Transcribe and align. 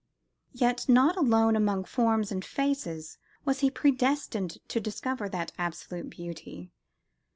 Yet 0.55 0.89
not 0.89 1.15
alone 1.15 1.55
among 1.55 1.83
"forms 1.83 2.31
and 2.31 2.43
faces" 2.43 3.19
was 3.45 3.59
he 3.59 3.69
predestined 3.69 4.57
to 4.69 4.79
discover 4.79 5.29
that 5.29 5.51
Absolute 5.59 6.09
Beauty. 6.09 6.71